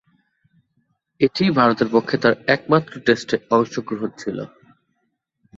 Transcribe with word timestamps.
এটিই 1.21 1.51
ভারতের 1.59 1.89
পক্ষে 1.91 2.15
তার 2.17 2.33
একমাত্র 2.47 2.93
টেস্টে 3.05 3.35
অংশগ্রহণ 3.51 4.09
ছিল। 4.17 4.37